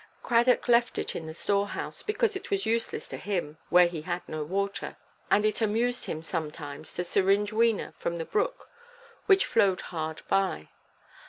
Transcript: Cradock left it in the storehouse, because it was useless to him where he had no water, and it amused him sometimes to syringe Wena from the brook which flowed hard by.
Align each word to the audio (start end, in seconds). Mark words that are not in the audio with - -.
Cradock 0.23 0.67
left 0.67 0.97
it 0.97 1.15
in 1.15 1.27
the 1.27 1.33
storehouse, 1.35 2.01
because 2.01 2.35
it 2.35 2.49
was 2.49 2.65
useless 2.65 3.07
to 3.09 3.17
him 3.17 3.57
where 3.69 3.85
he 3.85 4.01
had 4.01 4.27
no 4.27 4.43
water, 4.43 4.97
and 5.29 5.45
it 5.45 5.61
amused 5.61 6.05
him 6.05 6.23
sometimes 6.23 6.91
to 6.95 7.03
syringe 7.03 7.51
Wena 7.51 7.93
from 7.99 8.17
the 8.17 8.25
brook 8.25 8.67
which 9.27 9.45
flowed 9.45 9.81
hard 9.81 10.23
by. 10.27 10.69